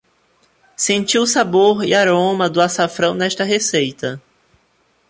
[0.75, 4.19] Senti o sabor e aroma do açafrão nesta receita